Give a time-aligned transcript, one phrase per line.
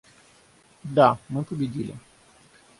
[0.83, 1.95] Да, мы победили.